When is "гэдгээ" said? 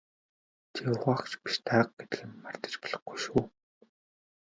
1.99-2.27